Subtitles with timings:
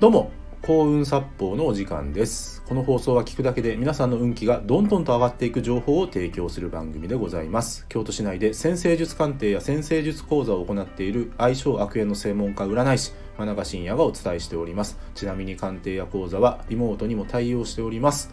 [0.00, 0.30] どうも
[0.62, 2.62] 幸運殺法のお時間です。
[2.68, 7.84] この放送は聞くだけで皆さんの運気がどんどんと上がっていく情報を提供する番組でございます。
[7.88, 15.00] 京都市内で先生術鑑定や先生術講座を行っている相性悪縁の専門家占い師真中信也がお伝えしております。
[15.16, 18.32] ちなみに鑑定や講座はリモートにも対応しております。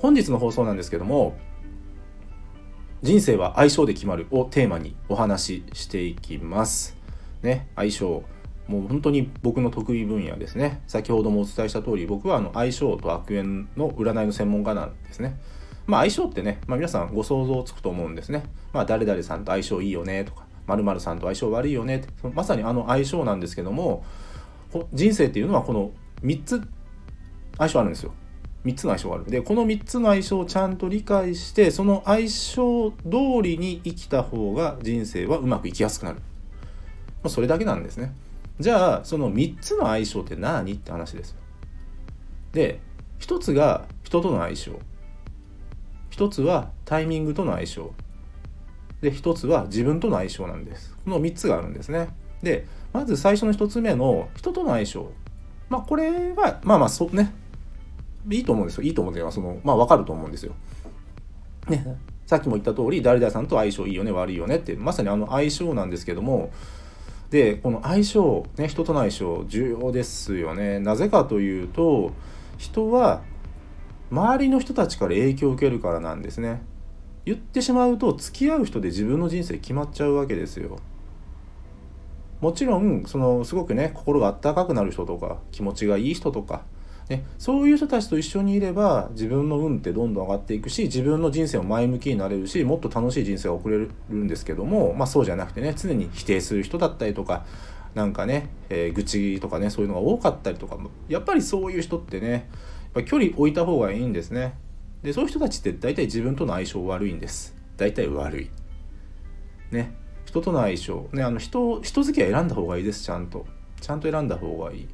[0.00, 1.36] 本日の放送なんですけども
[3.02, 6.96] 人生は相性で決まるをテーマにお話ししていきます。
[7.44, 8.24] ね相性
[8.68, 10.82] もう本当に僕の得意分野ですね。
[10.86, 15.38] 先ほどもお伝えした通り僕はあの相性と悪縁の占いの専門家なんですね。
[15.86, 18.44] まあ相性ってね、まあ、皆さんご想像つくと思うんですね。
[18.72, 22.08] まあ誰々さんと相性いいよねとか〇〇さんと相性悪いよねって。
[22.32, 24.02] まさにあの相性なんですけども
[24.92, 25.90] 人生っていうのはこの
[26.22, 26.62] 3つ
[27.58, 28.12] 相性あるんですよ。
[28.64, 29.24] 3つの相性がある。
[29.26, 32.96] でこの3つの相性をちゃんと理解してその相性通
[33.42, 36.22] りに生きた方が人生はうまくいきやすくなる、ま
[37.24, 38.14] あ、それだけなんですね。
[38.60, 41.36] じゃあその3つの相性って何って話です。
[42.52, 42.80] で
[43.20, 44.72] 1つが人との相性。
[46.12, 47.92] 1つはタイミングとの相性。
[49.00, 50.94] で1つは自分との相性なんです。
[51.04, 52.08] この3つがあるんですね。
[52.42, 55.10] でまず最初の1つ目の人との相性。
[55.68, 57.34] まあこれはまあまあそうね。
[58.30, 58.84] いいと思うんですよ。
[58.84, 59.30] いいと思うんですよ。
[59.32, 60.54] そのまあ分かると思うんですよ。
[61.68, 61.98] ね。
[62.26, 66.52] さっきも言った通り誰々さんと相性いいよね悪いよねってまさにあの相性なんですけども
[67.34, 70.78] でこの相性、ね、人との相性重要ですよね。
[70.78, 72.12] なぜかというと
[72.58, 73.22] 人は
[74.08, 76.62] 周りの人たちから影響を受けるからなんですね。
[77.24, 80.78] 言ってしまうと付き合う人で自分の人生決まっちゃうわけですよ。
[82.40, 86.62] もちろんそのすごくね心があったかくなる人とか気持ちがいい人とか
[87.08, 97.44] ね、そういう人たちと一緒にいれば自分の運ってどんどん上がっていくし自分の人生も前向きになれるしもっと楽しい人生が送れるんですけども、まあ、そうじゃなくてね常に否定する人だったりとか
[97.94, 102.40] なんかね、えー、愚痴とかねそういうのが多かったりとかやっぱりそういう人ってねやっ
[102.94, 104.54] ぱ距離置いた方がいいんですね。
[105.02, 107.54] でそういう人たちって大体自分との相性悪いんです。
[107.76, 108.50] 大体悪い。
[109.70, 111.08] ね人との相性。
[111.12, 113.46] ねあの人人付き合い選んだ方がいいですちゃんと。
[113.80, 114.88] ちゃんと選んだ方がいい。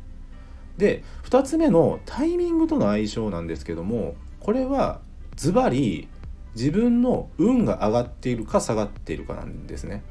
[0.78, 5.00] で2つ目のタイミングとの相性なんですけどもこれは
[5.36, 6.08] ズバリ
[6.54, 10.02] 自分の運が上がっているか下がっているかなんですね。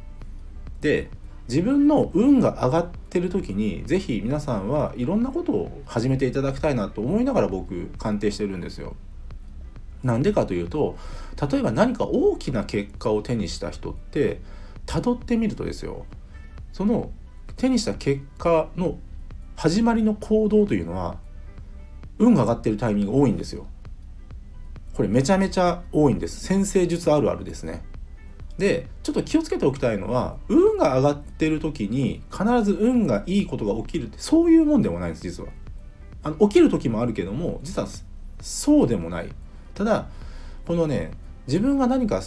[0.82, 1.10] で
[1.50, 8.96] 自分の運が上がってる時に是非皆さんはいろんなことを始めていただきたいなと思いながら僕鑑定してるんですよ。
[10.04, 10.96] なんでかというと
[11.52, 14.40] 例えば何か大きな結果を手にした人って
[14.86, 16.06] たどってみるとですよ
[16.72, 17.12] その
[17.58, 18.98] 手にした結果の
[19.60, 21.18] 始まりの行動というのは
[22.18, 23.68] 運が上がってるタイミング多いんですよ。
[24.94, 26.46] これめちゃめちゃ多いんです。
[26.46, 27.84] 先生術あるあるですね。
[28.58, 35.50] でちょっと気をつけておきたいのは運が上がってる時に必ず運がいいことが起きるってそういうもんでもないんです実は。
[36.24, 37.88] あの起きる時もあるけども実は
[38.40, 39.30] そうでもない。
[39.74, 40.08] ただ
[40.66, 41.12] このね
[41.48, 42.22] 自分が何か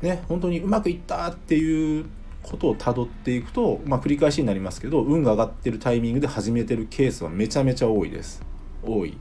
[0.00, 2.06] ね本当にうまくいったっていう
[2.42, 8.42] ことをたどっていくと、まあ、繰り返しになりますけど運が上がってるタイミングで始めてるケースはめちゃめちゃ多いです。
[8.82, 9.18] 多い。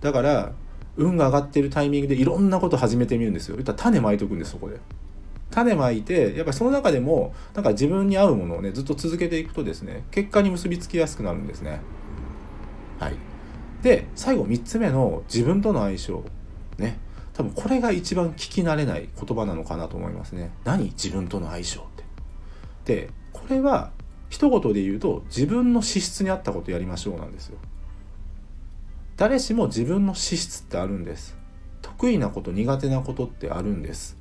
[0.00, 0.52] だから
[0.96, 3.56] 運が上がってるタイミングでいろんなこと始めてみるんですよ。
[3.56, 4.78] 言ったら種まいとくんですそこで。
[5.50, 11.80] 種まいてやっぱりその中でもなんか自分に合うものをねずっと続けていくとですね結果に結びつきやすくなるんですね。
[12.98, 13.14] はい。
[13.82, 16.22] で最後3つ目の自分との相性
[16.78, 16.98] ね。
[17.40, 20.50] 多分これが一番聞き慣れない言葉なのかなと思いますね。
[20.64, 21.84] 何自分との相性っ
[22.84, 23.04] て。
[23.06, 23.92] でこれは
[24.28, 27.56] 一言で言うと自分の資質に合ったことやりましょうなんですよ。
[29.16, 31.38] 誰しも自分の資質ってあるんです。
[31.80, 34.18] 得意なこと苦手なことってあるんです。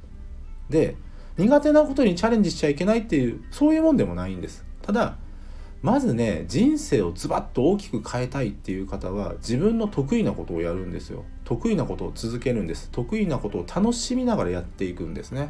[0.69, 0.95] で
[1.37, 4.63] 苦手なことにチャレンジしちゃいけないっていうそういうもんでもないんです。
[4.81, 5.17] ただ
[5.81, 11.25] まずね人生をズバッと大きく変えたいっていう方は自分の得意なことをやるんですよ。
[11.49, 12.89] 得意なことを続けるんです。
[12.91, 15.49] 得意なことを楽しみながらやっていくんですね。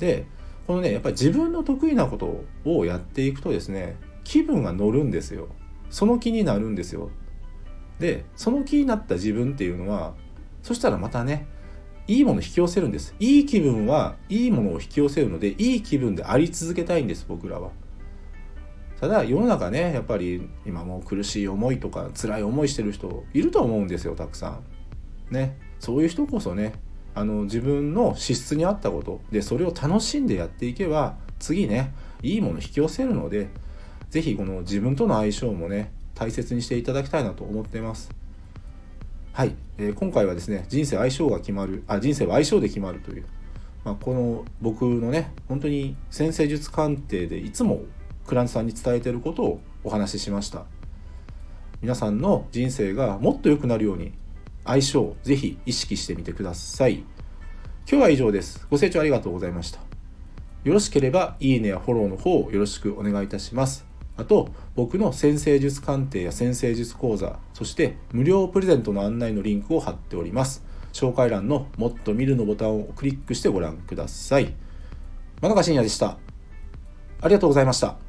[0.00, 0.26] で
[0.66, 3.94] このねやっぱり自分の得意なことをやっていくとですね
[4.24, 5.46] 気分が乗るんですよ。
[5.90, 7.10] その気になるんですよ。
[8.00, 10.14] でその気になった自分っていうのは
[10.64, 11.46] そしたらまたね
[12.08, 13.14] いいもの引き寄せるんです。
[13.20, 17.70] いい気分はいいものを引き寄せるのでいい気分であり続けたいんです僕らは。
[19.00, 24.60] ただ世の中ねやっぱり今もう苦しい思いとか辛い思いしてる人いると思うんですよたくさ
[25.30, 25.34] ん。
[25.34, 26.74] ねそういう人こそね
[27.14, 31.92] あの自分の資質に合ったことでそれを楽しんでやっていけば次ね
[32.22, 33.48] いいもの引き寄せるので
[34.10, 38.10] 是非この自分との相性もね大切にしていただきたいなと思ってます。
[39.32, 43.26] はい、えー、今回はですね人生相性が決まるあ人生は相性で決まるという、
[43.84, 47.82] まあ、この僕のね本当に先生術鑑定でいつも
[48.26, 50.64] クランツさんに伝えてることをお話ししました。
[51.82, 54.12] 皆さんの人生がもっと良くなるように
[54.64, 57.04] 相性をぜひ意識してみてください。
[57.86, 58.66] 今日は以上です。
[58.70, 59.80] ご清聴ありがとうございました。
[60.64, 63.84] よろしければいいねやフォローの方をよろしくお願いいたします。
[64.16, 70.64] あと僕の先生術鑑定や先生術講座そして無料プレゼントの案内のリンクを貼っております。
[70.94, 74.54] 紹介欄のもっと見るのボタンをクリックしてご覧ください。
[75.42, 76.16] 真中信也でした。
[77.20, 78.03] ありがとうございました。